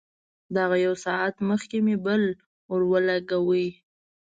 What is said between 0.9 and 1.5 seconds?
ساعت